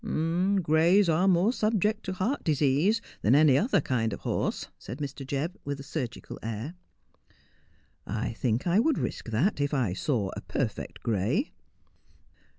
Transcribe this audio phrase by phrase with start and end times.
[0.81, 5.23] 'Grays are more subject to heart disease than any other kind of horse,' said Mr.
[5.23, 6.73] Jebb, with a surgical air.'
[8.23, 11.51] I think I would risk that, if I saw a perfect gray.'